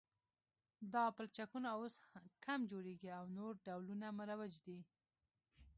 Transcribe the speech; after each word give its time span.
دا 0.93 1.03
پلچکونه 1.15 1.69
اوس 1.79 1.95
کم 2.45 2.59
جوړیږي 2.71 3.09
او 3.19 3.23
نور 3.37 3.53
ډولونه 3.65 4.07
مروج 4.17 4.53
دي 4.65 4.79